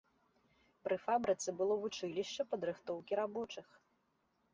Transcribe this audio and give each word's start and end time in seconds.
Пры 0.85 0.95
фабрыцы 1.05 1.49
было 1.59 1.73
вучылішча 1.83 2.41
падрыхтоўкі 2.53 3.13
рабочых. 3.21 3.67